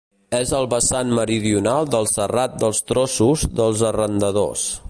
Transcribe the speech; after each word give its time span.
És 0.35 0.53
el 0.59 0.63
vessant 0.73 1.11
meridional 1.19 1.91
del 1.97 2.09
Serrat 2.15 2.59
dels 2.65 2.83
Trossos 2.93 3.49
dels 3.61 3.89
Arrendadors. 3.93 4.71